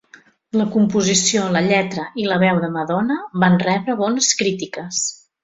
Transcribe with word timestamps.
La 0.59 0.63
composició, 0.75 1.43
la 1.55 1.61
lletra 1.65 2.05
i 2.23 2.25
la 2.31 2.39
veu 2.45 2.63
de 2.65 2.71
Madonna 2.79 3.19
van 3.45 3.59
rebre 3.67 3.99
bones 4.01 4.33
crítiques. 4.43 5.05